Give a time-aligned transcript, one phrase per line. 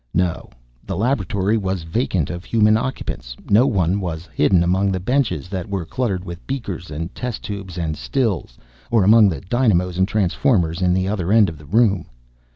[0.15, 0.49] No,
[0.83, 3.35] the laboratory was vacant of human occupants.
[3.51, 7.77] No one was hidden among the benches that were cluttered with beakers and test tubes
[7.77, 8.57] and stills,
[8.89, 12.07] or among the dynamos and transformers in the other end of the room.